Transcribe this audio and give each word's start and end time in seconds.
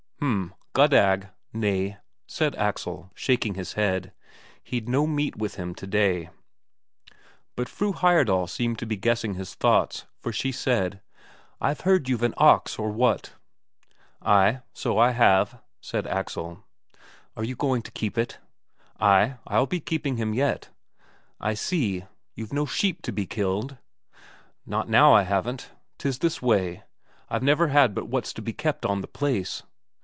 "H'm, 0.23 0.53
Goddag. 0.75 1.29
Nay," 1.51 1.97
said 2.27 2.55
Axel, 2.55 3.09
shaking 3.15 3.55
his 3.55 3.73
head; 3.73 4.13
he'd 4.63 4.87
no 4.87 5.07
meat 5.07 5.35
with 5.35 5.55
him 5.55 5.73
today. 5.73 6.29
But 7.55 7.67
Fru 7.67 7.91
Heyerdahl 7.91 8.47
seemed 8.47 8.77
to 8.79 8.85
be 8.85 8.97
guessing 8.97 9.33
his 9.33 9.55
thoughts, 9.55 10.05
for 10.19 10.31
she 10.31 10.51
said: 10.51 11.01
"I've 11.59 11.81
heard 11.81 12.07
you've 12.07 12.21
an 12.21 12.35
ox, 12.37 12.77
or 12.77 12.91
what?" 12.91 13.33
"Ay, 14.21 14.61
so 14.73 14.99
I 14.99 15.09
have," 15.09 15.59
said 15.81 16.05
Axel. 16.05 16.63
"Are 17.35 17.43
you 17.43 17.55
going 17.55 17.81
to 17.81 17.91
keep 17.91 18.15
it?" 18.15 18.37
"Ay, 18.99 19.37
I'll 19.47 19.65
be 19.65 19.79
keeping 19.79 20.17
him 20.17 20.35
yet." 20.35 20.69
"I 21.39 21.55
see. 21.55 22.05
You've 22.35 22.53
no 22.53 22.67
sheep 22.67 23.01
to 23.01 23.11
be 23.11 23.25
killed?" 23.25 23.75
"Not 24.67 24.87
now 24.87 25.15
I 25.15 25.23
haven't. 25.23 25.71
'Tis 25.97 26.19
this 26.19 26.43
way, 26.43 26.83
I've 27.27 27.41
never 27.43 27.69
had 27.69 27.95
but 27.95 28.07
what's 28.07 28.33
to 28.33 28.43
be 28.43 28.53
kept 28.53 28.85
on 28.85 29.01
the 29.01 29.07
place." 29.07 29.63